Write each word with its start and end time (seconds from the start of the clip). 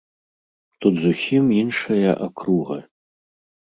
Тут 0.85 0.93
зусім 1.03 1.43
іншая 1.61 2.09
акруга! 2.29 2.77